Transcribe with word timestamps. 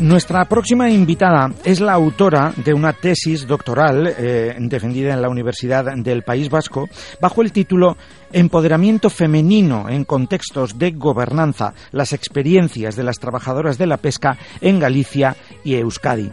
Nuestra 0.00 0.44
próxima 0.44 0.88
invitada 0.88 1.50
es 1.64 1.80
la 1.80 1.92
autora 1.92 2.52
de 2.64 2.72
una 2.72 2.92
tesis 2.92 3.48
doctoral 3.48 4.06
eh, 4.06 4.54
defendida 4.60 5.12
en 5.12 5.20
la 5.20 5.28
Universidad 5.28 5.92
del 5.96 6.22
País 6.22 6.48
Vasco 6.48 6.88
bajo 7.20 7.42
el 7.42 7.50
título 7.50 7.96
Empoderamiento 8.32 9.10
femenino 9.10 9.88
en 9.88 10.04
contextos 10.04 10.78
de 10.78 10.92
gobernanza, 10.92 11.74
las 11.90 12.12
experiencias 12.12 12.94
de 12.94 13.02
las 13.02 13.18
trabajadoras 13.18 13.76
de 13.76 13.86
la 13.88 13.96
pesca 13.96 14.38
en 14.60 14.78
Galicia 14.78 15.36
y 15.64 15.74
Euskadi. 15.74 16.30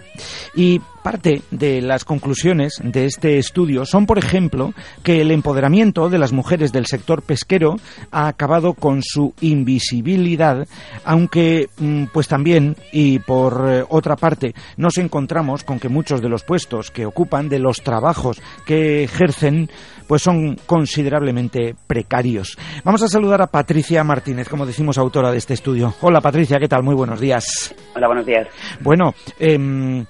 Y 0.54 0.80
parte 1.06 1.44
de 1.52 1.84
las 1.84 2.04
conclusiones 2.04 2.82
de 2.84 3.06
este 3.06 3.38
estudio 3.38 3.86
son, 3.86 4.08
por 4.08 4.18
ejemplo, 4.18 4.74
que 5.04 5.22
el 5.22 5.30
empoderamiento 5.30 6.10
de 6.10 6.18
las 6.18 6.34
mujeres 6.34 6.72
del 6.72 6.88
sector 6.88 7.22
pesquero 7.22 7.76
ha 8.10 8.28
acabado 8.28 8.74
con 8.74 9.04
su 9.04 9.36
invisibilidad, 9.42 10.68
aunque 11.04 11.70
mm, 11.78 12.06
pues 12.12 12.28
también 12.28 12.76
y 12.92 13.20
por 13.20 13.70
eh, 13.70 13.84
otra 13.88 14.16
parte 14.16 14.56
nos 14.78 14.98
encontramos 14.98 15.64
con 15.64 15.80
que 15.80 15.90
muchos 15.90 16.24
de 16.24 16.30
los 16.30 16.44
puestos 16.44 16.90
que 16.90 17.06
ocupan, 17.06 17.50
de 17.50 17.60
los 17.60 17.84
trabajos 17.84 18.42
que 18.66 19.04
ejercen, 19.04 19.70
pues 20.08 20.24
son 20.24 20.56
considerablemente 20.66 21.76
precarios. 21.86 22.58
Vamos 22.84 23.04
a 23.04 23.08
saludar 23.08 23.44
a 23.44 23.48
Patricia 23.48 24.04
Martínez, 24.04 24.50
como 24.50 24.66
decimos, 24.66 24.98
autora 24.98 25.32
de 25.32 25.38
este 25.38 25.54
estudio. 25.54 25.94
Hola 26.02 26.20
Patricia, 26.20 26.58
¿qué 26.58 26.68
tal? 26.68 26.82
Muy 26.82 26.96
buenos 26.96 27.20
días. 27.20 27.76
Hola, 27.96 28.08
buenos 28.08 28.26
días. 28.26 28.48
Bueno, 28.82 29.14
em, 29.38 30.04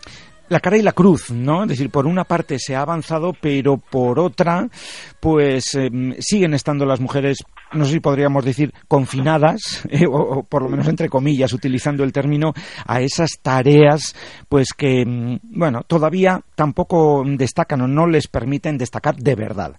la 0.49 0.59
cara 0.59 0.77
y 0.77 0.81
la 0.81 0.91
cruz, 0.91 1.31
¿no? 1.31 1.63
Es 1.63 1.69
decir, 1.69 1.89
por 1.89 2.05
una 2.05 2.23
parte 2.23 2.59
se 2.59 2.75
ha 2.75 2.81
avanzado, 2.81 3.33
pero 3.39 3.77
por 3.77 4.19
otra, 4.19 4.67
pues 5.19 5.75
em, 5.75 6.13
siguen 6.19 6.53
estando 6.53 6.85
las 6.85 6.99
mujeres, 6.99 7.43
no 7.73 7.85
sé 7.85 7.93
si 7.93 7.99
podríamos 7.99 8.45
decir, 8.45 8.71
confinadas, 8.87 9.87
eh, 9.91 10.05
o, 10.07 10.43
por 10.43 10.63
lo 10.63 10.69
menos 10.69 10.87
entre 10.87 11.09
comillas, 11.09 11.53
utilizando 11.53 12.03
el 12.03 12.13
término, 12.13 12.53
a 12.85 13.01
esas 13.01 13.39
tareas, 13.41 14.15
pues 14.49 14.73
que, 14.77 15.01
em, 15.01 15.39
bueno, 15.43 15.81
todavía 15.87 16.41
tampoco 16.55 17.23
destacan 17.25 17.81
o 17.81 17.87
no 17.87 18.07
les 18.07 18.27
permiten 18.27 18.77
destacar 18.77 19.15
de 19.15 19.35
verdad. 19.35 19.75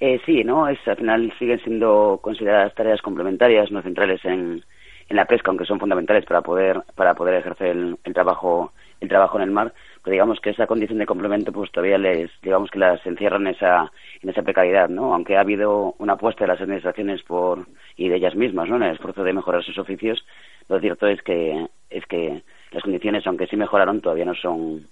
Eh, 0.00 0.20
sí, 0.24 0.44
¿no? 0.44 0.68
Es, 0.68 0.78
al 0.86 0.96
final 0.96 1.32
siguen 1.38 1.58
siendo 1.60 2.20
consideradas 2.22 2.74
tareas 2.74 3.02
complementarias, 3.02 3.72
no 3.72 3.82
centrales 3.82 4.24
en, 4.24 4.62
en 5.08 5.16
la 5.16 5.24
pesca, 5.24 5.50
aunque 5.50 5.64
son 5.64 5.80
fundamentales 5.80 6.24
para 6.24 6.42
poder, 6.42 6.82
para 6.94 7.14
poder 7.14 7.34
ejercer 7.34 7.68
el, 7.68 8.14
trabajo 8.14 8.72
el 9.00 9.08
trabajo 9.08 9.38
en 9.38 9.44
el 9.44 9.50
mar, 9.50 9.72
pero 10.02 10.12
digamos 10.12 10.40
que 10.40 10.50
esa 10.50 10.66
condición 10.66 10.98
de 10.98 11.06
complemento 11.06 11.52
pues 11.52 11.70
todavía 11.70 11.98
les, 11.98 12.30
digamos 12.42 12.70
que 12.70 12.78
las 12.78 13.04
encierra 13.06 13.36
en 13.36 13.48
esa, 13.48 13.90
en 14.22 14.30
esa 14.30 14.42
precariedad, 14.42 14.88
¿no? 14.88 15.14
Aunque 15.14 15.36
ha 15.36 15.40
habido 15.40 15.94
una 15.98 16.14
apuesta 16.14 16.44
de 16.44 16.48
las 16.48 16.60
administraciones 16.60 17.22
por, 17.22 17.66
y 17.96 18.08
de 18.08 18.16
ellas 18.16 18.34
mismas, 18.34 18.68
¿no? 18.68 18.76
En 18.76 18.84
el 18.84 18.94
esfuerzo 18.94 19.24
de 19.24 19.32
mejorar 19.32 19.62
sus 19.62 19.78
oficios, 19.78 20.24
lo 20.68 20.80
cierto 20.80 21.06
es 21.06 21.22
que, 21.22 21.66
es 21.90 22.06
que 22.06 22.42
las 22.72 22.82
condiciones, 22.82 23.26
aunque 23.26 23.46
sí 23.46 23.56
mejoraron, 23.56 24.00
todavía 24.00 24.24
no 24.24 24.34
son, 24.34 24.86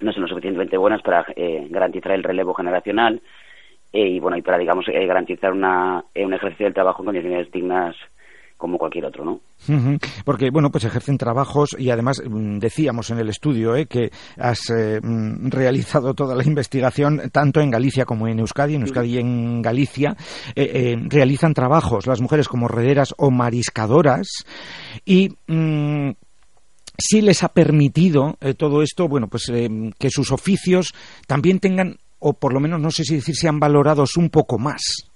no 0.00 0.12
son 0.12 0.22
lo 0.22 0.28
suficientemente 0.28 0.76
buenas 0.76 1.02
para 1.02 1.26
eh, 1.36 1.66
garantizar 1.70 2.12
el 2.12 2.22
relevo 2.22 2.54
generacional, 2.54 3.20
eh, 3.92 4.06
y 4.06 4.20
bueno 4.20 4.36
y 4.36 4.42
para 4.42 4.58
digamos 4.58 4.86
eh, 4.88 5.06
garantizar 5.06 5.52
una, 5.52 6.04
eh, 6.14 6.24
un 6.24 6.32
ejercicio 6.32 6.66
del 6.66 6.74
trabajo 6.74 7.02
en 7.02 7.06
condiciones 7.06 7.50
dignas 7.50 7.96
como 8.60 8.78
cualquier 8.78 9.06
otro, 9.06 9.24
¿no? 9.24 9.40
Porque, 10.24 10.50
bueno, 10.50 10.70
pues 10.70 10.84
ejercen 10.84 11.18
trabajos 11.18 11.74
y 11.78 11.90
además 11.90 12.22
mm, 12.24 12.58
decíamos 12.58 13.10
en 13.10 13.18
el 13.18 13.28
estudio 13.28 13.72
que 13.88 14.10
has 14.38 14.60
mm, 14.70 15.48
realizado 15.48 16.14
toda 16.14 16.34
la 16.34 16.44
investigación 16.44 17.30
tanto 17.32 17.60
en 17.60 17.70
Galicia 17.70 18.04
como 18.04 18.28
en 18.28 18.38
Euskadi, 18.38 18.74
en 18.74 18.82
Euskadi 18.82 19.14
y 19.14 19.18
en 19.18 19.62
Galicia, 19.62 20.16
realizan 20.54 21.54
trabajos 21.54 22.06
las 22.06 22.20
mujeres 22.20 22.48
como 22.48 22.68
rederas 22.68 23.14
o 23.16 23.30
mariscadoras 23.30 24.28
y... 25.04 25.30
Mm, 25.46 26.10
sí 27.02 27.22
les 27.22 27.42
ha 27.42 27.48
permitido 27.48 28.36
todo 28.58 28.82
esto, 28.82 29.08
bueno, 29.08 29.26
pues 29.26 29.50
que 29.98 30.10
sus 30.10 30.32
oficios 30.32 30.92
también 31.26 31.58
tengan 31.58 31.96
o 32.20 32.34
por 32.34 32.52
lo 32.52 32.60
menos 32.60 32.80
no 32.80 32.90
sé 32.90 33.04
si 33.04 33.16
decir 33.16 33.34
si 33.34 33.46
han 33.48 33.58
valorados 33.58 34.16
un 34.16 34.30
poco 34.30 34.58
más. 34.58 35.09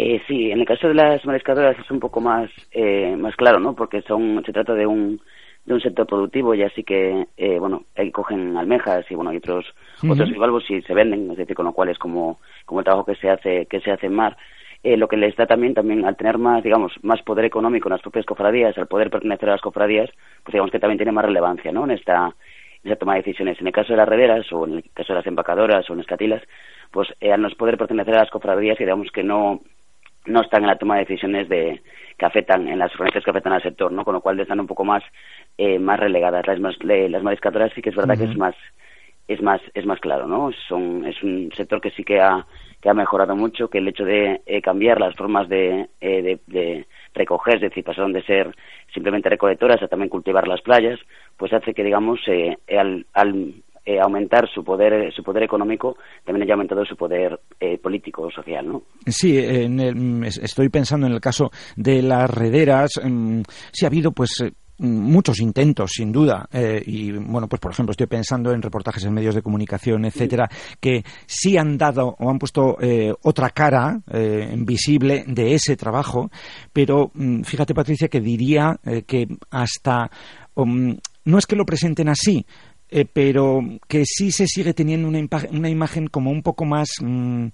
Eh, 0.00 0.22
sí, 0.28 0.52
en 0.52 0.60
el 0.60 0.64
caso 0.64 0.86
de 0.86 0.94
las 0.94 1.24
mariscadoras 1.26 1.76
es 1.76 1.90
un 1.90 1.98
poco 1.98 2.20
más 2.20 2.48
eh, 2.70 3.16
más 3.16 3.34
claro, 3.34 3.58
¿no? 3.58 3.74
Porque 3.74 4.00
son 4.02 4.40
se 4.46 4.52
trata 4.52 4.72
de 4.74 4.86
un 4.86 5.20
de 5.64 5.74
un 5.74 5.80
sector 5.80 6.06
productivo 6.06 6.54
y 6.54 6.62
así 6.62 6.84
que 6.84 7.26
eh, 7.36 7.58
bueno 7.58 7.82
ahí 7.96 8.12
cogen 8.12 8.56
almejas 8.56 9.10
y 9.10 9.16
bueno 9.16 9.32
y 9.32 9.38
otros 9.38 9.66
otros 10.08 10.30
bivalvos 10.30 10.70
y 10.70 10.82
se 10.82 10.94
venden, 10.94 11.28
es 11.32 11.38
decir, 11.38 11.56
con 11.56 11.66
lo 11.66 11.72
cual 11.72 11.88
es 11.88 11.98
como 11.98 12.38
como 12.64 12.78
el 12.78 12.84
trabajo 12.84 13.06
que 13.06 13.16
se 13.16 13.28
hace 13.28 13.66
que 13.66 13.80
se 13.80 13.90
hace 13.90 14.06
en 14.06 14.14
mar. 14.14 14.36
Eh, 14.84 14.96
lo 14.96 15.08
que 15.08 15.16
les 15.16 15.34
da 15.34 15.46
también, 15.46 15.74
también 15.74 16.04
al 16.04 16.16
tener 16.16 16.38
más, 16.38 16.62
digamos, 16.62 16.92
más 17.02 17.20
poder 17.22 17.46
económico 17.46 17.88
en 17.88 17.94
las 17.94 18.02
propias 18.02 18.24
cofradías, 18.24 18.78
al 18.78 18.86
poder 18.86 19.10
pertenecer 19.10 19.48
a 19.48 19.52
las 19.52 19.60
cofradías, 19.60 20.10
pues 20.44 20.52
digamos 20.52 20.70
que 20.70 20.78
también 20.78 20.98
tiene 20.98 21.10
más 21.10 21.24
relevancia, 21.24 21.72
¿no? 21.72 21.82
En 21.82 21.90
esta, 21.90 22.36
esa 22.84 22.94
toma 22.94 23.14
de 23.14 23.22
decisiones. 23.22 23.60
En 23.60 23.66
el 23.66 23.72
caso 23.72 23.94
de 23.94 23.96
las 23.96 24.08
rederas 24.08 24.46
o 24.52 24.64
en 24.64 24.74
el 24.74 24.84
caso 24.94 25.12
de 25.12 25.18
las 25.18 25.26
empacadoras 25.26 25.90
o 25.90 25.94
en 25.94 25.98
las 25.98 26.06
catilas, 26.06 26.42
pues 26.92 27.08
eh, 27.20 27.32
al 27.32 27.42
no 27.42 27.50
poder 27.50 27.76
pertenecer 27.76 28.14
a 28.14 28.20
las 28.20 28.30
cofradías, 28.30 28.78
digamos 28.78 29.10
que 29.10 29.24
no 29.24 29.60
no 30.28 30.42
están 30.42 30.62
en 30.62 30.68
la 30.68 30.76
toma 30.76 30.94
de 30.94 31.04
decisiones 31.04 31.48
de 31.48 31.80
que 32.16 32.26
afectan 32.26 32.68
en 32.68 32.78
las 32.78 32.92
organizaciones 32.92 33.24
que 33.24 33.30
afectan 33.30 33.52
al 33.52 33.62
sector, 33.62 33.92
¿no? 33.92 34.04
Con 34.04 34.14
lo 34.14 34.20
cual 34.20 34.38
están 34.40 34.60
un 34.60 34.66
poco 34.66 34.84
más 34.84 35.02
eh, 35.56 35.78
más 35.78 35.98
relegadas. 35.98 36.46
Las, 36.46 36.60
más, 36.60 36.76
las 36.82 37.22
mariscadoras 37.22 37.72
sí 37.74 37.82
que 37.82 37.90
es 37.90 37.96
verdad 37.96 38.18
que 38.18 38.24
es 38.24 38.36
más 38.36 38.54
es 39.28 39.42
más 39.42 39.60
es 39.74 39.86
más 39.86 40.00
claro, 40.00 40.26
¿no? 40.26 40.50
Son 40.68 41.06
es 41.06 41.22
un 41.22 41.50
sector 41.56 41.80
que 41.80 41.90
sí 41.90 42.04
que 42.04 42.20
ha 42.20 42.46
que 42.80 42.88
ha 42.88 42.94
mejorado 42.94 43.34
mucho, 43.34 43.68
que 43.68 43.78
el 43.78 43.88
hecho 43.88 44.04
de 44.04 44.40
eh, 44.46 44.62
cambiar 44.62 45.00
las 45.00 45.16
formas 45.16 45.48
de, 45.48 45.88
de, 46.00 46.38
de 46.46 46.86
recoger, 47.12 47.56
es 47.56 47.62
decir, 47.62 47.82
pasaron 47.82 48.12
de 48.12 48.22
ser 48.22 48.54
simplemente 48.94 49.28
recolectoras 49.28 49.82
a 49.82 49.88
también 49.88 50.08
cultivar 50.08 50.46
las 50.46 50.60
playas, 50.62 50.98
pues 51.36 51.52
hace 51.52 51.74
que, 51.74 51.82
digamos, 51.82 52.20
eh, 52.28 52.56
al, 52.76 53.04
al 53.14 53.52
eh, 53.88 53.98
aumentar 54.00 54.48
su 54.52 54.62
poder 54.62 55.12
su 55.14 55.22
poder 55.22 55.44
económico 55.44 55.96
también 56.24 56.44
haya 56.44 56.54
aumentado 56.54 56.84
su 56.84 56.96
poder 56.96 57.40
eh, 57.58 57.78
político 57.78 58.22
o 58.22 58.30
social 58.30 58.68
no 58.68 58.82
sí 59.06 59.38
en 59.38 60.24
estoy 60.24 60.68
pensando 60.68 61.06
en 61.06 61.14
el 61.14 61.20
caso 61.20 61.50
de 61.76 62.02
las 62.02 62.28
rederas 62.28 62.90
mm, 63.02 63.40
sí 63.72 63.84
ha 63.86 63.88
habido 63.88 64.12
pues 64.12 64.44
muchos 64.78 65.40
intentos, 65.40 65.90
sin 65.94 66.12
duda, 66.12 66.48
eh, 66.52 66.82
y 66.86 67.12
bueno, 67.12 67.48
pues 67.48 67.60
por 67.60 67.72
ejemplo 67.72 67.90
estoy 67.90 68.06
pensando 68.06 68.52
en 68.52 68.62
reportajes 68.62 69.04
en 69.04 69.12
medios 69.12 69.34
de 69.34 69.42
comunicación, 69.42 70.04
etcétera, 70.04 70.48
que 70.80 71.04
sí 71.26 71.56
han 71.56 71.76
dado 71.76 72.14
o 72.18 72.30
han 72.30 72.38
puesto 72.38 72.76
eh, 72.80 73.12
otra 73.22 73.50
cara 73.50 74.00
eh, 74.12 74.54
visible 74.58 75.24
de 75.26 75.54
ese 75.54 75.76
trabajo, 75.76 76.30
pero 76.72 77.10
mm, 77.14 77.42
fíjate 77.42 77.74
Patricia 77.74 78.08
que 78.08 78.20
diría 78.20 78.78
que 79.06 79.26
hasta 79.50 80.10
um, 80.54 80.96
no 81.24 81.38
es 81.38 81.46
que 81.46 81.56
lo 81.56 81.66
presenten 81.66 82.08
así, 82.08 82.46
pero 83.12 83.60
que 83.86 84.04
sí 84.04 84.30
se 84.30 84.46
sigue 84.46 84.74
teniendo 84.74 85.08
una, 85.08 85.20
una 85.52 85.68
imagen 85.68 86.06
como 86.06 86.30
un 86.30 86.42
poco 86.42 86.64
más, 86.64 86.88
mm, 87.02 87.46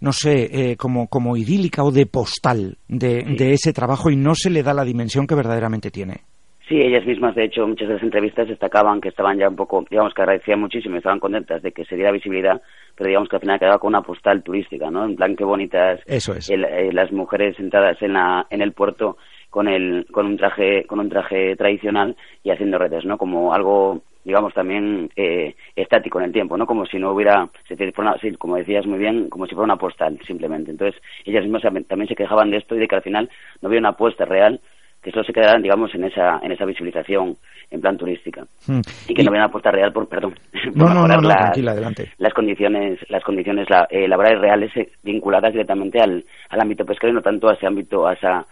no 0.00 0.12
sé, 0.12 0.76
como, 0.78 1.08
como 1.08 1.36
idílica 1.36 1.84
o 1.84 1.90
de 1.90 2.06
postal 2.06 2.78
de, 2.88 3.22
de, 3.36 3.52
ese 3.52 3.72
trabajo 3.72 4.10
y 4.10 4.16
no 4.16 4.34
se 4.34 4.50
le 4.50 4.62
da 4.62 4.72
la 4.72 4.84
dimensión 4.84 5.26
que 5.26 5.34
verdaderamente 5.34 5.90
tiene. 5.90 6.22
Sí, 6.70 6.80
ellas 6.80 7.04
mismas, 7.04 7.34
de 7.34 7.46
hecho, 7.46 7.66
muchas 7.66 7.88
de 7.88 7.94
las 7.94 8.02
entrevistas 8.04 8.46
destacaban 8.46 9.00
que 9.00 9.08
estaban 9.08 9.36
ya 9.36 9.48
un 9.48 9.56
poco, 9.56 9.84
digamos 9.90 10.14
que 10.14 10.22
agradecían 10.22 10.60
muchísimo 10.60 10.94
y 10.94 10.98
estaban 10.98 11.18
contentas 11.18 11.60
de 11.62 11.72
que 11.72 11.84
se 11.84 11.96
diera 11.96 12.12
visibilidad, 12.12 12.62
pero 12.94 13.08
digamos 13.08 13.28
que 13.28 13.34
al 13.34 13.40
final 13.40 13.58
quedaba 13.58 13.80
con 13.80 13.88
una 13.88 14.02
postal 14.02 14.44
turística, 14.44 14.88
¿no? 14.88 15.04
En 15.04 15.16
plan, 15.16 15.34
qué 15.34 15.42
bonitas 15.42 15.98
Eso 16.06 16.32
es. 16.32 16.48
Eh, 16.48 16.92
las 16.92 17.10
mujeres 17.10 17.56
sentadas 17.56 18.00
en, 18.02 18.12
la, 18.12 18.46
en 18.50 18.62
el 18.62 18.70
puerto 18.70 19.16
con, 19.50 19.66
el, 19.66 20.06
con, 20.12 20.26
un 20.26 20.36
traje, 20.36 20.84
con 20.86 21.00
un 21.00 21.08
traje 21.08 21.56
tradicional 21.56 22.14
y 22.44 22.50
haciendo 22.50 22.78
redes, 22.78 23.04
¿no? 23.04 23.18
Como 23.18 23.52
algo 23.52 24.02
digamos 24.24 24.52
también 24.54 25.10
eh, 25.16 25.54
estático 25.74 26.18
en 26.18 26.26
el 26.26 26.32
tiempo, 26.32 26.56
¿no? 26.56 26.66
Como 26.66 26.86
si 26.86 26.98
no 26.98 27.12
hubiera, 27.12 27.48
sí, 27.68 28.32
como 28.36 28.56
decías 28.56 28.86
muy 28.86 28.98
bien, 28.98 29.28
como 29.28 29.46
si 29.46 29.54
fuera 29.54 29.64
una 29.64 29.76
postal 29.76 30.18
simplemente. 30.26 30.70
Entonces 30.70 31.00
ellas 31.24 31.44
mismas 31.44 31.62
también 31.62 32.08
se 32.08 32.16
quejaban 32.16 32.50
de 32.50 32.58
esto 32.58 32.74
y 32.74 32.78
de 32.78 32.88
que 32.88 32.96
al 32.96 33.02
final 33.02 33.30
no 33.60 33.68
había 33.68 33.80
una 33.80 33.90
apuesta 33.90 34.24
real 34.24 34.60
que 35.02 35.10
solo 35.10 35.24
se 35.24 35.32
quedaran, 35.32 35.62
digamos, 35.62 35.94
en 35.94 36.04
esa, 36.04 36.40
en 36.42 36.52
esa 36.52 36.66
visualización 36.66 37.36
en 37.70 37.80
plan 37.80 37.96
turística. 37.96 38.46
Hmm. 38.66 38.80
Y 39.08 39.14
que 39.14 39.22
no 39.22 39.30
viene 39.30 39.44
a 39.44 39.46
apuesta 39.46 39.70
real 39.70 39.92
por, 39.92 40.06
perdón, 40.08 40.34
no, 40.74 40.92
no, 40.92 41.06
no, 41.06 41.20
las, 41.22 41.36
tranquila, 41.36 41.72
adelante. 41.72 42.12
las 42.18 42.34
condiciones, 42.34 42.98
las 43.08 43.24
condiciones 43.24 43.66
eh, 43.88 44.06
laborales 44.06 44.40
reales 44.40 44.76
eh, 44.76 44.90
vinculadas 45.02 45.52
directamente 45.52 46.00
al, 46.00 46.24
al 46.50 46.60
ámbito 46.60 46.84
pesquero 46.84 47.12
y 47.12 47.14
no 47.14 47.22
tanto 47.22 47.48
a 47.48 47.54
ese 47.54 47.66
ámbito, 47.66 48.06
a 48.06 48.12
esa 48.12 48.46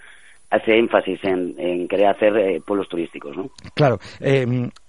hace 0.51 0.79
énfasis 0.79 1.23
en, 1.25 1.55
en 1.59 1.89
querer 1.89 2.07
hacer 2.07 2.37
eh, 2.37 2.63
pueblos 2.67 2.89
turísticos, 2.89 3.37
¿no? 3.37 3.51
Claro. 3.75 3.99
Eh, 4.21 4.47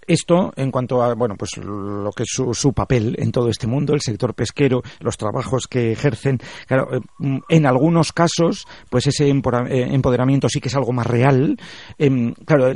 esto, 0.10 0.52
en 0.56 0.72
cuanto 0.72 1.04
a 1.04 1.14
bueno, 1.14 1.36
pues 1.38 1.58
lo 1.58 2.12
que 2.12 2.24
es 2.24 2.30
su, 2.30 2.74
papel 2.74 3.16
en 3.20 3.32
todo 3.32 3.50
este 3.50 3.68
mundo, 3.68 3.94
el 3.94 4.02
sector 4.02 4.34
pesquero, 4.34 4.82
los 5.00 5.18
trabajos 5.18 5.68
que 5.68 5.92
ejercen, 5.92 6.40
claro, 6.68 6.98
eh, 6.98 7.40
en 7.48 7.66
algunos 7.66 8.12
casos, 8.12 8.66
pues 8.90 9.06
ese 9.08 9.30
eh, 9.30 9.32
empoderamiento 9.32 10.50
sí 10.50 10.60
que 10.60 10.70
es 10.70 10.76
algo 10.76 10.94
más 10.94 11.06
real. 11.06 11.58
Em, 11.98 12.34
claro, 12.46 12.72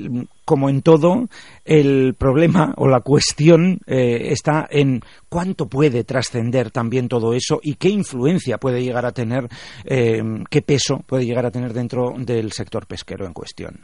como 0.46 0.70
en 0.70 0.82
todo, 0.82 1.28
el 1.66 2.14
problema 2.16 2.74
o 2.78 2.88
la 2.88 3.00
cuestión 3.00 3.80
eh, 3.88 4.28
está 4.32 4.68
en 4.70 5.02
cuánto 5.28 5.68
puede 5.68 6.04
trascender 6.04 6.70
también 6.70 7.08
todo 7.08 7.34
eso 7.34 7.60
y 7.64 7.76
qué 7.76 7.90
influencia 7.90 8.60
puede 8.60 8.84
llegar 8.84 9.06
a 9.06 9.12
tener, 9.12 9.48
qué 9.86 10.62
peso 10.62 11.02
puede 11.08 11.26
llegar 11.26 11.46
a 11.46 11.52
tener 11.52 11.74
dentro 11.74 12.14
del 12.18 12.52
sector 12.52 12.86
pesquero 12.86 13.26
en 13.26 13.34
cuestión. 13.34 13.80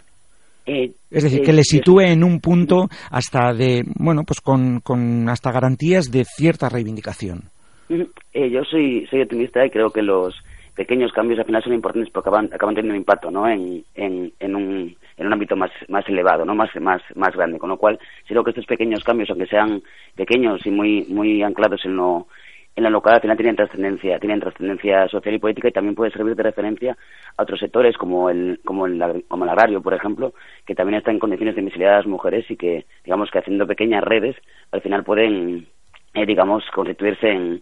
Eh, 0.69 0.91
es 1.09 1.23
decir, 1.23 1.41
que 1.41 1.51
le 1.51 1.63
sitúe 1.63 2.01
en 2.01 2.23
un 2.23 2.39
punto 2.39 2.89
hasta 3.09 3.53
de, 3.53 3.83
bueno, 3.95 4.21
pues 4.23 4.39
con, 4.39 4.81
con 4.81 5.27
hasta 5.27 5.51
garantías 5.51 6.11
de 6.11 6.25
cierta 6.25 6.69
reivindicación. 6.69 7.49
yo 7.89 8.63
soy, 8.69 9.07
soy 9.09 9.21
optimista 9.23 9.65
y 9.65 9.71
creo 9.71 9.89
que 9.89 10.03
los 10.03 10.35
pequeños 10.75 11.11
cambios 11.11 11.39
al 11.39 11.45
final 11.45 11.63
son 11.63 11.73
importantes 11.73 12.13
porque 12.13 12.29
acaban, 12.29 12.53
acaban 12.53 12.75
teniendo 12.75 12.93
un 12.93 12.99
impacto 12.99 13.31
¿no? 13.31 13.49
en, 13.49 13.83
en, 13.95 14.31
en, 14.39 14.55
un, 14.55 14.95
en 15.17 15.25
un 15.25 15.33
ámbito 15.33 15.55
más, 15.55 15.71
más 15.87 16.07
elevado, 16.07 16.45
¿no? 16.45 16.53
más, 16.53 16.69
más, 16.79 17.01
más 17.15 17.35
grande. 17.35 17.57
Con 17.57 17.69
lo 17.69 17.77
cual, 17.77 17.97
creo 18.27 18.43
que 18.43 18.51
estos 18.51 18.67
pequeños 18.67 19.03
cambios, 19.03 19.31
aunque 19.31 19.47
sean 19.47 19.81
pequeños 20.15 20.63
y 20.67 20.69
muy, 20.69 21.07
muy 21.09 21.41
anclados 21.41 21.83
en 21.83 21.95
lo, 21.95 22.27
en 22.75 22.83
la 22.83 22.89
local 22.89 23.15
al 23.15 23.21
final 23.21 23.37
tienen 23.37 23.55
trascendencia, 23.55 24.19
tienen 24.19 24.39
trascendencia 24.39 25.07
social 25.09 25.35
y 25.35 25.39
política 25.39 25.67
y 25.67 25.73
también 25.73 25.95
puede 25.95 26.11
servir 26.11 26.35
de 26.35 26.43
referencia 26.43 26.97
a 27.35 27.43
otros 27.43 27.59
sectores 27.59 27.97
como 27.97 28.29
el, 28.29 28.61
como 28.63 28.85
el, 28.85 29.25
como 29.27 29.43
el 29.43 29.49
agrario, 29.49 29.81
por 29.81 29.93
ejemplo, 29.93 30.33
que 30.65 30.75
también 30.75 30.99
está 30.99 31.11
en 31.11 31.19
condiciones 31.19 31.55
de 31.55 31.61
invisibilidad 31.61 31.95
a 31.95 31.97
las 31.97 32.07
mujeres 32.07 32.49
y 32.49 32.55
que, 32.55 32.85
digamos 33.03 33.29
que 33.31 33.39
haciendo 33.39 33.67
pequeñas 33.67 34.03
redes, 34.03 34.35
al 34.71 34.81
final 34.81 35.03
pueden, 35.03 35.67
eh, 36.13 36.25
digamos, 36.25 36.63
constituirse 36.73 37.29
en, 37.29 37.59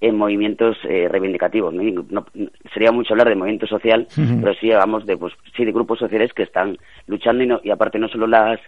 en 0.00 0.16
movimientos 0.16 0.76
eh, 0.84 1.08
reivindicativos. 1.08 1.74
¿no? 1.74 2.26
sería 2.72 2.92
mucho 2.92 3.12
hablar 3.12 3.28
de 3.28 3.36
movimiento 3.36 3.66
social, 3.66 4.06
pero 4.40 4.54
sí 4.54 4.72
hablamos 4.72 5.06
de, 5.06 5.16
pues, 5.16 5.34
sí, 5.56 5.64
de 5.64 5.72
grupos 5.72 5.98
sociales 5.98 6.32
que 6.32 6.42
están 6.42 6.76
luchando 7.06 7.44
y, 7.44 7.46
no, 7.46 7.60
y 7.62 7.70
aparte 7.70 7.98
no 7.98 8.08
solo 8.08 8.26
las 8.26 8.60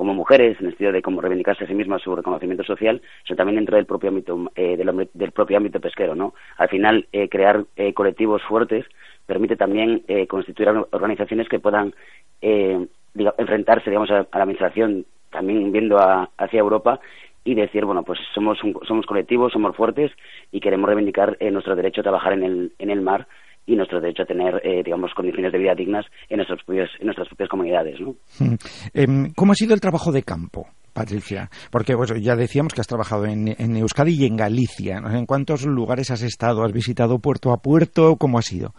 como 0.00 0.14
mujeres, 0.14 0.58
en 0.58 0.64
el 0.64 0.72
sentido 0.72 0.92
de 0.92 1.02
cómo 1.02 1.20
reivindicarse 1.20 1.64
a 1.64 1.66
sí 1.66 1.74
mismas 1.74 2.00
su 2.00 2.16
reconocimiento 2.16 2.64
social, 2.64 3.02
sino 3.26 3.36
también 3.36 3.56
dentro 3.56 3.76
del 3.76 3.84
propio 3.84 4.08
ámbito, 4.08 4.50
eh, 4.54 4.74
del, 4.78 5.32
propio 5.32 5.58
ámbito 5.58 5.78
pesquero, 5.78 6.14
¿no? 6.14 6.32
Al 6.56 6.70
final, 6.70 7.06
eh, 7.12 7.28
crear 7.28 7.66
eh, 7.76 7.92
colectivos 7.92 8.40
fuertes 8.44 8.86
permite 9.26 9.56
también 9.56 10.02
constituir 10.26 10.70
organizaciones 10.90 11.50
que 11.50 11.60
puedan 11.60 11.94
enfrentarse, 12.40 13.90
digamos, 13.90 14.10
a, 14.10 14.26
la 14.32 14.42
administración, 14.42 15.04
también 15.30 15.70
viendo 15.70 15.98
hacia 15.98 16.60
Europa 16.60 16.98
y 17.44 17.54
decir, 17.54 17.84
bueno, 17.84 18.02
pues 18.02 18.18
somos, 18.34 18.58
somos 18.88 19.04
colectivos, 19.04 19.52
somos 19.52 19.76
fuertes 19.76 20.12
y 20.50 20.60
queremos 20.60 20.88
reivindicar 20.88 21.36
nuestro 21.52 21.76
derecho 21.76 22.00
a 22.00 22.04
trabajar 22.04 22.32
en 22.32 22.42
el, 22.42 22.72
en 22.78 22.88
el 22.88 23.02
mar 23.02 23.28
y 23.66 23.76
nuestro 23.76 24.00
derecho 24.00 24.22
a 24.22 24.26
tener, 24.26 24.60
eh, 24.64 24.82
digamos, 24.84 25.12
condiciones 25.14 25.52
de 25.52 25.58
vida 25.58 25.74
dignas 25.74 26.06
en, 26.28 26.38
nuestros 26.38 26.60
en 26.68 27.06
nuestras 27.06 27.28
propias 27.28 27.48
comunidades. 27.48 28.00
¿no? 28.00 28.14
Hmm. 28.38 28.54
Em, 28.94 29.32
¿Cómo 29.36 29.52
ha 29.52 29.54
sido 29.54 29.74
el 29.74 29.80
trabajo 29.80 30.12
de 30.12 30.22
campo? 30.22 30.66
Patricia, 30.92 31.48
porque 31.70 31.94
bueno, 31.94 32.16
ya 32.16 32.34
decíamos 32.34 32.74
que 32.74 32.80
has 32.80 32.88
trabajado 32.88 33.24
en, 33.24 33.76
Euskadi 33.76 34.16
y 34.18 34.26
en 34.26 34.36
Galicia. 34.36 34.98
¿En 34.98 35.24
cuántos 35.24 35.64
lugares 35.64 36.10
has 36.10 36.22
estado? 36.22 36.64
¿Has 36.64 36.72
visitado 36.72 37.20
puerto 37.20 37.52
a 37.52 37.58
puerto? 37.58 38.16
¿Cómo 38.16 38.38
ha 38.38 38.42
sido? 38.42 38.70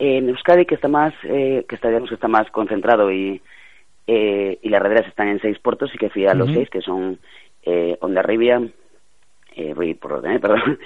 En 0.00 0.28
Euskadi, 0.28 0.66
que 0.66 0.74
está 0.74 0.88
más, 0.88 1.14
eh, 1.24 1.64
que 1.68 1.76
está, 1.76 1.88
que 1.90 2.14
está 2.14 2.26
más 2.26 2.50
concentrado 2.50 3.12
y, 3.12 3.40
eh, 4.12 4.58
y 4.60 4.68
las 4.68 4.82
rederas 4.82 5.06
están 5.06 5.28
en 5.28 5.40
seis 5.40 5.58
puertos, 5.60 5.94
y 5.94 5.98
que 5.98 6.10
fui 6.10 6.26
a 6.26 6.34
los 6.34 6.52
seis, 6.52 6.68
que 6.68 6.80
son 6.80 7.20
eh, 7.62 7.96
Ondarribia, 8.00 8.60
eh, 9.54 9.96
por 10.00 10.20
perdón, 10.40 10.78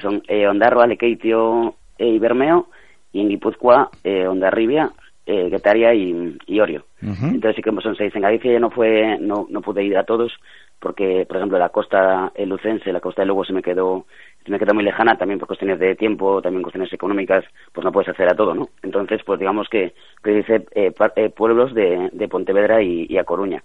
son 0.00 0.22
Ondarroa, 0.48 0.84
Alekeitio 0.84 1.74
y 1.98 2.18
Bermeo, 2.18 2.68
y 3.12 3.20
en 3.20 3.28
Guipúzcoa, 3.28 3.90
eh, 4.04 4.26
Ondarribia, 4.26 4.90
eh, 5.24 5.48
Guetaria 5.50 5.94
y, 5.94 6.36
y 6.46 6.60
Orio. 6.60 6.84
Entonces 7.00 7.56
sí 7.56 7.62
que 7.62 7.72
son 7.80 7.96
seis. 7.96 8.14
En 8.14 8.22
Galicia 8.22 8.52
ya 8.52 8.60
no 8.60 8.70
fue, 8.70 9.18
no, 9.20 9.46
no 9.50 9.60
pude 9.60 9.84
ir 9.84 9.96
a 9.96 10.04
todos 10.04 10.32
porque, 10.78 11.24
por 11.26 11.38
ejemplo, 11.38 11.58
la 11.58 11.70
costa 11.70 12.32
lucense, 12.44 12.92
la 12.92 13.00
costa 13.00 13.22
de 13.22 13.26
Lugo 13.26 13.44
se 13.44 13.52
me 13.52 13.62
quedó 13.62 14.06
se 14.46 14.52
me 14.52 14.60
quedó 14.60 14.74
muy 14.74 14.84
lejana 14.84 15.18
también 15.18 15.40
por 15.40 15.48
cuestiones 15.48 15.80
de 15.80 15.96
tiempo, 15.96 16.40
también 16.40 16.62
cuestiones 16.62 16.92
económicas, 16.92 17.44
pues 17.72 17.84
no 17.84 17.90
puedes 17.90 18.08
hacer 18.08 18.28
a 18.28 18.36
todo, 18.36 18.54
¿no? 18.54 18.68
Entonces, 18.82 19.20
pues 19.26 19.40
digamos 19.40 19.68
que, 19.68 19.92
que 20.22 20.30
dice 20.30 20.66
eh, 20.72 20.92
eh, 21.16 21.30
pueblos 21.30 21.74
de, 21.74 22.10
de 22.12 22.28
Pontevedra 22.28 22.80
y, 22.80 23.06
y 23.08 23.18
a 23.18 23.24
Coruña. 23.24 23.64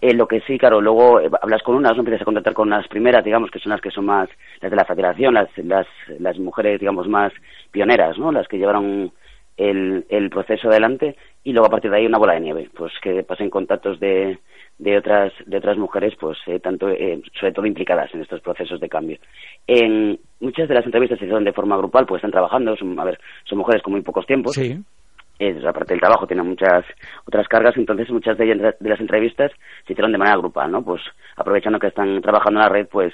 Eh, 0.00 0.14
lo 0.14 0.28
que 0.28 0.40
sí, 0.42 0.58
claro, 0.58 0.80
luego 0.80 1.20
eh, 1.20 1.30
hablas 1.40 1.62
con 1.62 1.74
unas, 1.74 1.94
no 1.94 2.00
empiezas 2.00 2.22
a 2.22 2.26
contactar 2.26 2.52
con 2.52 2.68
las 2.68 2.86
primeras, 2.88 3.24
digamos, 3.24 3.50
que 3.50 3.58
son 3.58 3.70
las 3.70 3.80
que 3.80 3.90
son 3.90 4.04
más, 4.04 4.28
las 4.60 4.70
de 4.70 4.76
la 4.76 4.84
federación, 4.84 5.34
las, 5.34 5.48
las, 5.58 5.86
las 6.18 6.38
mujeres, 6.38 6.80
digamos, 6.80 7.08
más 7.08 7.32
pioneras, 7.70 8.18
¿no? 8.18 8.30
Las 8.30 8.46
que 8.46 8.58
llevaron 8.58 9.12
el, 9.56 10.04
el 10.10 10.28
proceso 10.28 10.68
adelante 10.68 11.16
y 11.44 11.52
luego 11.52 11.68
a 11.68 11.70
partir 11.70 11.90
de 11.90 11.96
ahí 11.96 12.06
una 12.06 12.18
bola 12.18 12.34
de 12.34 12.40
nieve, 12.40 12.68
pues 12.76 12.92
que 13.00 13.22
pasen 13.22 13.48
contactos 13.48 13.98
de, 13.98 14.38
de 14.78 14.98
otras 14.98 15.32
de 15.46 15.56
otras 15.56 15.78
mujeres, 15.78 16.14
pues 16.20 16.36
eh, 16.46 16.60
tanto 16.60 16.90
eh, 16.90 17.22
sobre 17.40 17.52
todo 17.52 17.64
implicadas 17.64 18.12
en 18.14 18.20
estos 18.20 18.42
procesos 18.42 18.80
de 18.80 18.88
cambio. 18.88 19.18
En 19.66 20.20
muchas 20.40 20.68
de 20.68 20.74
las 20.74 20.84
entrevistas 20.84 21.18
se 21.18 21.24
hicieron 21.24 21.44
de 21.44 21.54
forma 21.54 21.78
grupal, 21.78 22.04
pues 22.04 22.18
están 22.18 22.32
trabajando, 22.32 22.76
son, 22.76 22.98
a 23.00 23.04
ver, 23.04 23.18
son 23.44 23.58
mujeres 23.58 23.82
con 23.82 23.92
muy 23.94 24.02
pocos 24.02 24.26
tiempos. 24.26 24.54
Sí 24.54 24.78
es, 25.38 25.64
aparte 25.64 25.94
del 25.94 26.00
trabajo, 26.00 26.26
tiene 26.26 26.42
muchas 26.42 26.84
otras 27.26 27.46
cargas, 27.48 27.76
entonces 27.76 28.10
muchas 28.10 28.38
de, 28.38 28.44
ellas, 28.44 28.74
de 28.78 28.88
las 28.88 29.00
entrevistas 29.00 29.52
se 29.86 29.92
hicieron 29.92 30.12
de 30.12 30.18
manera 30.18 30.38
grupal, 30.38 30.70
¿no? 30.70 30.82
Pues 30.82 31.02
aprovechando 31.36 31.78
que 31.78 31.88
están 31.88 32.20
trabajando 32.22 32.60
en 32.60 32.64
la 32.64 32.72
red, 32.72 32.86
pues 32.86 33.12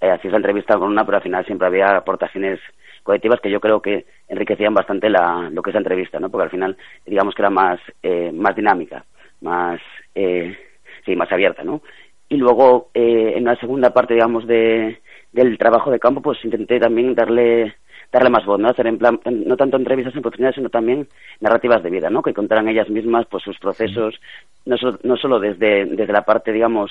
eh, 0.00 0.10
hacías 0.10 0.32
la 0.32 0.38
entrevista 0.38 0.78
con 0.78 0.90
una, 0.90 1.04
pero 1.04 1.16
al 1.16 1.22
final 1.22 1.44
siempre 1.46 1.66
había 1.66 1.96
aportaciones 1.96 2.60
colectivas 3.02 3.40
que 3.40 3.50
yo 3.50 3.60
creo 3.60 3.80
que 3.80 4.06
enriquecían 4.28 4.74
bastante 4.74 5.08
la, 5.08 5.48
lo 5.50 5.62
que 5.62 5.70
es 5.70 5.74
la 5.74 5.80
entrevista, 5.80 6.18
¿no? 6.18 6.28
Porque 6.28 6.44
al 6.44 6.50
final, 6.50 6.76
digamos 7.06 7.34
que 7.34 7.42
era 7.42 7.50
más, 7.50 7.80
eh, 8.02 8.30
más 8.32 8.54
dinámica, 8.54 9.04
más, 9.40 9.80
eh, 10.14 10.56
sí, 11.04 11.16
más 11.16 11.30
abierta, 11.30 11.62
¿no? 11.62 11.82
Y 12.28 12.36
luego, 12.36 12.90
eh, 12.92 13.34
en 13.36 13.44
la 13.44 13.56
segunda 13.56 13.94
parte, 13.94 14.14
digamos, 14.14 14.46
de, 14.46 15.00
del 15.32 15.56
trabajo 15.56 15.90
de 15.90 16.00
campo, 16.00 16.20
pues 16.20 16.44
intenté 16.44 16.80
también 16.80 17.14
darle 17.14 17.76
darle 18.12 18.30
más 18.30 18.44
voz, 18.44 18.58
¿no? 18.58 18.68
Hacer 18.68 18.86
en 18.86 18.98
plan, 18.98 19.20
no 19.24 19.56
tanto 19.56 19.76
entrevistas 19.76 20.14
en 20.14 20.20
oportunidades, 20.20 20.56
sino 20.56 20.68
también 20.68 21.08
narrativas 21.40 21.82
de 21.82 21.90
vida, 21.90 22.10
¿no? 22.10 22.22
Que 22.22 22.34
contaran 22.34 22.68
ellas 22.68 22.88
mismas, 22.88 23.26
pues, 23.26 23.42
sus 23.42 23.58
procesos, 23.58 24.20
no, 24.64 24.76
solo, 24.76 24.98
no 25.02 25.16
solo 25.16 25.40
desde, 25.40 25.86
desde 25.86 26.12
la 26.12 26.22
parte, 26.22 26.52
digamos, 26.52 26.90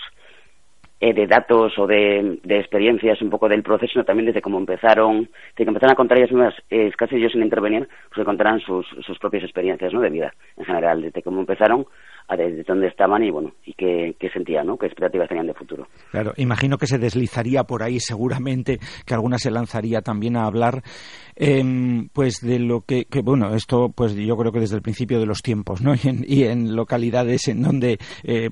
eh, 1.02 1.14
de 1.14 1.28
datos 1.28 1.78
o 1.78 1.86
de, 1.86 2.40
de, 2.44 2.60
experiencias 2.60 3.22
un 3.22 3.30
poco 3.30 3.50
del 3.50 3.64
proceso, 3.64 3.92
sino 3.92 4.06
también 4.06 4.28
desde 4.28 4.42
cómo 4.42 4.58
empezaron, 4.58 5.30
desde 5.50 5.66
que 5.66 5.70
empezaron 5.70 5.92
a 5.92 5.96
contar 5.96 6.18
ellas 6.18 6.32
mismas, 6.32 6.56
eh, 6.70 6.90
casi 6.98 7.18
ellos 7.18 7.34
sin 7.34 7.44
intervenir, 7.44 7.88
pues 8.08 8.16
que 8.20 8.24
contarán 8.24 8.62
sus, 8.62 8.88
sus 9.06 9.20
propias 9.20 9.44
experiencias, 9.44 9.92
¿no? 9.94 10.00
De 10.00 10.10
vida, 10.10 10.34
en 10.56 10.66
general, 10.66 11.02
desde 11.02 11.22
cómo 11.22 11.42
empezaron 11.42 11.86
a 12.28 12.36
desde 12.36 12.64
dónde 12.64 12.88
estaban 12.88 13.24
y 13.24 13.32
bueno 13.32 13.52
y 13.66 13.74
qué, 13.74 14.16
qué 14.20 14.30
sentían, 14.30 14.68
¿no? 14.68 14.78
qué 14.78 14.88
expectativas 14.88 15.30
tenían 15.30 15.48
de 15.48 15.54
futuro. 15.54 15.88
Claro, 16.12 16.34
imagino 16.38 16.78
que 16.78 16.88
se 16.88 16.98
deslizaría 16.98 17.64
por 17.64 17.84
ahí 17.84 18.00
seguramente, 18.00 18.80
que 19.06 19.14
alguna 19.14 19.38
se 19.38 19.52
lanzaría 19.52 20.02
también 20.02 20.38
a 20.38 20.46
hablar 20.46 20.84
eh, 21.36 22.08
pues 22.14 22.40
de 22.42 22.60
lo 22.60 22.82
que, 22.82 23.06
que, 23.06 23.22
bueno, 23.22 23.54
esto 23.54 23.90
pues 23.90 24.16
yo 24.16 24.38
creo 24.38 24.52
que 24.52 24.62
desde 24.62 24.78
el 24.78 24.82
principio 24.82 25.20
de 25.20 25.26
los 25.26 25.42
tiempos, 25.42 25.82
¿no? 25.82 25.94
Y 26.28 26.44
en, 26.44 26.76
localidades 26.76 27.48
en 27.48 27.62
donde 27.62 27.98
eh, 28.24 28.50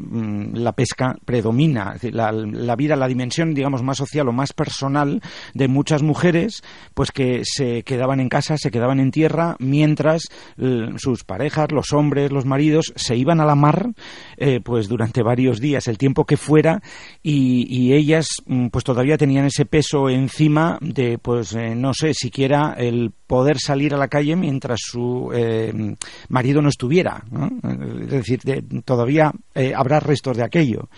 la 0.53 0.73
pesca 0.73 1.15
predomina, 1.25 1.95
la 2.01 2.75
vida, 2.75 2.95
la 2.95 3.07
dimensión, 3.07 3.53
digamos, 3.53 3.83
más 3.83 3.97
social 3.97 4.27
o 4.27 4.31
más 4.31 4.53
personal 4.53 5.21
de 5.53 5.67
muchas 5.67 6.03
mujeres, 6.03 6.61
pues 6.93 7.11
que 7.11 7.41
se 7.43 7.83
quedaban 7.83 8.19
en 8.19 8.29
casa, 8.29 8.57
se 8.57 8.71
quedaban 8.71 8.99
en 8.99 9.11
tierra, 9.11 9.55
mientras 9.59 10.23
sus 10.97 11.23
parejas, 11.23 11.71
los 11.71 11.93
hombres, 11.93 12.31
los 12.31 12.45
maridos, 12.45 12.93
se 12.95 13.15
iban 13.15 13.39
a 13.39 13.45
la 13.45 13.55
mar, 13.63 13.93
eh, 14.37 14.59
pues 14.61 14.89
durante 14.89 15.23
varios 15.23 15.59
días, 15.61 15.87
el 15.87 15.97
tiempo 15.97 16.25
que 16.25 16.35
fuera, 16.37 16.81
y, 17.21 17.93
ellas, 17.93 18.27
mm, 18.45 18.67
pues 18.67 18.83
todavía 18.83 19.17
tenían 19.17 19.45
ese 19.45 19.65
peso 19.65 20.09
encima 20.09 20.77
de, 20.81 21.17
pues, 21.17 21.53
eh, 21.53 21.75
no 21.75 21.93
sé, 21.93 22.13
siquiera 22.13 22.75
el 22.77 23.11
poder 23.33 23.57
salir 23.59 23.93
a 23.93 23.97
la 23.97 24.09
calle 24.09 24.35
mientras 24.35 24.79
su 24.83 25.31
eh, 25.33 25.73
marido 26.29 26.61
no 26.61 26.69
estuviera. 26.69 27.23
Es 28.03 28.09
decir, 28.09 28.41
todavía 28.85 29.31
eh, 29.55 29.73
habrá 29.75 29.99
restos 29.99 30.37
de 30.37 30.43
aquello. 30.43 30.89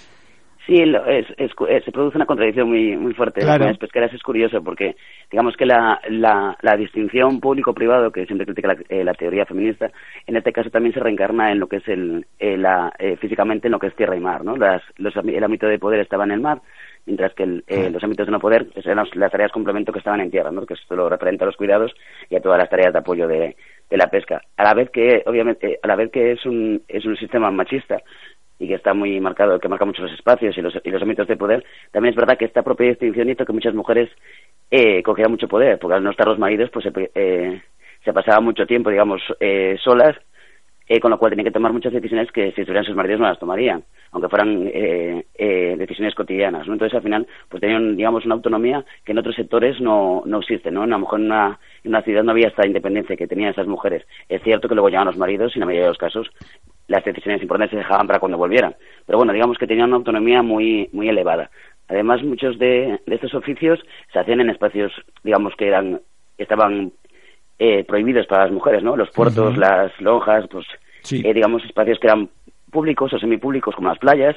Sí, 0.66 0.78
se 0.78 1.92
produce 1.92 2.18
una 2.18 2.26
contradicción 2.26 2.70
muy, 2.70 2.98
muy 2.98 3.14
fuerte. 3.14 3.42
Claro. 3.42 3.66
Las 3.66 3.78
pesqueras 3.78 4.12
es 4.14 4.24
curioso 4.24 4.64
porque, 4.64 4.96
digamos 5.30 5.56
que 5.56 5.66
la, 5.66 6.02
la, 6.10 6.76
distinción 6.76 7.40
público-privado, 7.40 8.12
que 8.12 8.26
siempre 8.26 8.48
critica 8.48 8.76
eh, 8.90 9.04
la, 9.04 9.14
teoría 9.14 9.46
feminista, 9.46 9.92
en 10.26 10.38
este 10.38 10.52
caso 10.52 10.72
también 10.72 10.94
se 10.94 11.00
reencarna 11.00 11.52
en 11.52 11.60
lo 11.60 11.68
que 11.68 11.78
es 11.78 11.88
el, 11.88 12.26
la, 12.40 12.92
físicamente 13.20 13.68
en 13.68 13.74
lo 13.74 13.80
que 13.80 13.88
es 13.88 13.96
tierra 13.96 14.16
y 14.16 14.20
mar. 14.20 14.44
¿no? 14.44 14.58
Las, 14.58 14.82
el 14.98 15.44
ámbito 15.44 15.68
de 15.68 15.78
poder 15.78 16.00
estaba 16.00 16.24
en 16.24 16.32
el 16.32 16.40
mar, 16.40 16.62
mientras 17.06 17.34
que 17.36 17.62
eh, 17.68 17.90
los 17.92 18.04
ámbitos 18.04 18.26
de 18.26 18.32
no 18.32 18.40
poder 18.40 18.68
eran 18.76 19.08
las, 19.14 19.32
tareas 19.32 19.52
complemento 19.52 19.92
que 19.92 20.00
estaban 20.00 20.22
en 20.22 20.32
tierra, 20.32 20.52
¿no? 20.52 20.66
que 20.66 20.74
esto 20.74 20.96
lo 20.96 21.10
referente 21.10 21.44
a 21.44 21.48
los 21.48 21.58
cuidados 21.58 21.94
y 22.30 22.36
a 22.36 22.42
todas 22.42 22.58
las 22.58 22.70
tareas 22.70 22.92
de 22.92 23.00
apoyo 23.00 23.28
de, 23.28 23.56
la 23.92 24.08
pesca. 24.08 24.42
A 24.58 24.64
la 24.64 24.74
vez 24.74 24.90
que, 24.90 25.24
obviamente, 25.28 25.80
a 25.82 25.88
la 25.88 25.96
vez 25.96 26.12
que 26.12 26.32
es 26.32 26.46
un, 26.46 26.82
es 26.88 27.06
un 27.06 27.16
sistema 27.16 27.52
machista 27.52 28.02
y 28.60 28.68
que 28.68 28.76
está 28.76 28.94
muy 28.94 29.20
marcado, 29.20 29.60
que 29.60 29.68
marca 29.68 29.86
mucho 29.86 30.02
los 30.02 30.14
espacios 30.14 30.58
y 30.58 30.62
los, 30.62 30.74
y 30.84 30.90
los 30.90 31.02
ámbitos 31.02 31.28
de 31.28 31.38
poder, 31.38 31.66
también 31.92 32.14
es 32.14 32.16
verdad 32.16 32.38
que 32.38 32.46
esta 32.46 32.64
propia 32.64 32.90
distinción 32.90 33.30
hizo 33.30 33.46
que 33.46 33.54
muchas 33.54 33.74
mujeres 33.74 34.10
eh, 34.72 35.04
cogieran 35.04 35.32
mucho 35.32 35.48
poder, 35.48 35.78
porque 35.80 35.96
al 35.96 36.04
no 36.04 36.12
estar 36.12 36.28
los 36.28 36.40
maridos, 36.40 36.70
pues 36.72 36.86
se, 36.86 37.12
eh, 37.16 37.62
se 38.04 38.14
pasaba 38.14 38.40
mucho 38.40 38.66
tiempo, 38.66 38.90
digamos, 38.90 39.22
eh, 39.40 39.78
solas 39.84 40.16
eh, 40.88 41.00
con 41.00 41.12
lo 41.12 41.18
cual 41.18 41.32
tenía 41.32 41.46
que 41.46 41.52
tomar 41.52 41.74
muchas 41.74 41.94
decisiones 41.94 42.32
que 42.32 42.52
si 42.52 42.62
estuvieran 42.62 42.86
sus 42.86 42.96
maridos 42.96 43.20
no 43.20 43.28
las 43.28 43.40
tomarían, 43.40 43.84
aunque 44.12 44.30
fueran 44.30 44.70
eh, 44.74 45.26
eh, 45.36 45.76
decisiones 45.78 46.14
cotidianas, 46.14 46.68
¿no? 46.68 46.74
Entonces 46.74 46.96
al 46.96 47.04
final 47.04 47.28
pues 47.50 47.62
tenían, 47.62 47.96
digamos, 47.96 48.26
una 48.26 48.36
autonomía 48.36 48.86
que 49.04 49.12
en 49.12 49.18
otros 49.18 49.36
sectores 49.36 49.82
no, 49.82 50.24
no 50.26 50.40
existe, 50.40 50.72
¿no? 50.72 50.84
A 50.84 50.88
lo 50.88 51.00
mejor 51.00 51.20
en 51.20 51.26
una, 51.26 52.02
ciudad 52.04 52.24
no 52.24 52.32
había 52.32 52.50
esta 52.50 52.68
independencia 52.68 53.16
que 53.16 53.28
tenían 53.28 53.52
esas 53.52 53.68
mujeres. 53.68 54.06
Es 54.30 54.42
cierto 54.44 54.68
que 54.68 54.76
luego 54.76 54.90
llegaban 54.90 55.08
los 55.08 55.18
maridos 55.18 55.54
y 55.56 55.58
en 55.58 55.62
la 55.62 55.66
mayoría 55.66 55.86
de 55.86 55.92
los 55.92 55.98
casos 55.98 56.30
las 56.88 57.04
decisiones 57.04 57.42
importantes 57.42 57.72
se 57.72 57.78
dejaban 57.78 58.06
para 58.06 58.20
cuando 58.20 58.38
volvieran. 58.38 58.76
Pero 59.06 59.18
bueno, 59.18 59.34
digamos 59.34 59.58
que 59.58 59.68
tenían 59.68 59.88
una 59.88 59.98
autonomía 59.98 60.44
muy, 60.44 60.90
muy 60.94 61.10
elevada. 61.10 61.50
Además, 61.88 62.24
muchos 62.24 62.58
de, 62.58 63.00
estos 63.08 63.34
oficios 63.34 63.80
se 64.12 64.20
hacían 64.20 64.42
en 64.42 64.50
espacios, 64.50 64.92
digamos, 65.24 65.56
que 65.56 65.68
eran 65.68 66.02
estaban 66.38 66.92
eh, 67.60 67.84
prohibidos 67.84 68.28
para 68.28 68.44
las 68.44 68.52
mujeres, 68.52 68.84
¿no? 68.84 68.96
Los 68.96 69.10
puertos, 69.12 69.58
las 69.58 69.92
lonjas, 70.02 70.46
pues, 70.50 70.66
eh, 71.12 71.34
digamos, 71.34 71.64
espacios 71.64 72.00
que 72.00 72.08
eran 72.08 72.30
públicos 72.72 73.14
o 73.14 73.20
semipúblicos, 73.20 73.76
como 73.76 73.90
las 73.90 74.00
playas, 74.00 74.36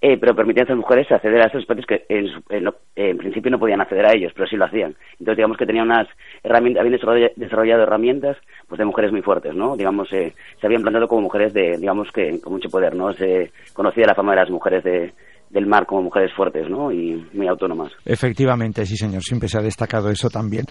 eh, 0.00 0.16
pero 0.16 0.34
permitían 0.34 0.66
a 0.66 0.70
las 0.70 0.78
mujeres 0.78 1.10
acceder 1.10 1.42
a 1.42 1.46
esos 1.46 1.62
espacios 1.62 1.84
que 1.84 2.06
en, 2.08 3.18
principio 3.18 3.50
no 3.50 3.58
podían 3.58 3.80
acceder 3.80 4.06
a 4.06 4.12
ellos, 4.14 4.32
pero 4.34 4.46
sí 4.46 4.56
lo 4.56 4.64
hacían. 4.64 4.94
Entonces, 5.12 5.36
digamos 5.36 5.56
que 5.56 5.66
tenían 5.66 5.86
unas 5.86 6.08
herramientas, 6.42 6.80
habían 6.80 7.32
desarrollado, 7.36 7.82
herramientas 7.82 8.36
pues 8.66 8.78
de 8.78 8.84
mujeres 8.84 9.12
muy 9.12 9.20
fuertes, 9.20 9.54
¿no? 9.54 9.76
Digamos, 9.76 10.08
se 10.08 10.32
habían 10.62 10.82
plantado 10.82 11.08
como 11.08 11.22
mujeres 11.22 11.52
de, 11.52 11.76
digamos 11.76 12.10
que 12.12 12.40
con 12.40 12.54
mucho 12.54 12.70
poder, 12.70 12.94
¿no? 12.94 13.12
Se 13.12 13.50
conocía 13.74 14.06
la 14.06 14.14
fama 14.14 14.32
de 14.32 14.40
las 14.40 14.50
mujeres 14.50 14.84
de, 14.84 15.12
del 15.50 15.66
mar 15.66 15.84
como 15.86 16.02
mujeres 16.02 16.32
fuertes 16.34 16.68
¿no? 16.70 16.92
y 16.92 17.26
muy 17.32 17.48
autónomas. 17.48 17.92
Efectivamente, 18.04 18.86
sí 18.86 18.96
señor, 18.96 19.22
siempre 19.22 19.48
se 19.48 19.58
ha 19.58 19.62
destacado 19.62 20.10
eso 20.10 20.30
también. 20.30 20.64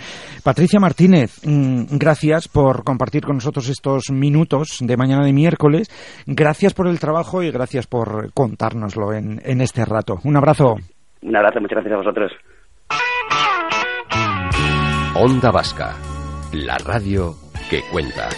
Patricia 0.44 0.80
Martínez, 0.80 1.42
mm, 1.46 1.98
gracias 1.98 2.48
por 2.48 2.84
compartir 2.84 3.24
con 3.24 3.36
nosotros 3.36 3.70
estos 3.70 4.10
minutos 4.12 4.78
de 4.82 4.98
mañana 4.98 5.26
de 5.26 5.34
miércoles, 5.34 5.90
gracias 6.26 6.74
por 6.74 6.88
el 6.88 7.00
trabajo 7.00 7.44
y 7.44 7.52
gracias 7.52 7.88
por 7.88 8.34
contárnoslo 8.34 9.14
en, 9.14 9.42
en 9.44 9.62
este 9.62 9.84
rato. 9.86 10.16
Un 10.24 10.38
abrazo. 10.38 10.76
Un 11.22 11.36
abrazo, 11.36 11.60
muchas 11.60 11.84
gracias 11.84 11.94
a 11.94 11.98
vosotros. 11.98 12.32
Onda 15.16 15.52
Vasca, 15.52 15.96
la 16.54 16.78
radio 16.78 17.34
que 17.70 17.82
cuenta. 17.92 18.30